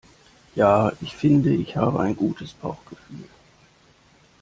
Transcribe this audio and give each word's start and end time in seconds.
Ja, 0.55 0.93
ich 0.99 1.15
finde 1.15 1.53
ich 1.53 1.77
habe 1.77 1.99
ein 1.99 2.15
gutes 2.15 2.53
Bauchgefühl. 2.53 3.29